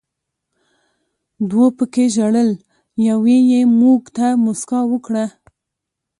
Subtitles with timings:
[1.49, 2.51] دوو پکې ژړل،
[3.09, 5.25] یوې یې موږ ته موسکا وکړه.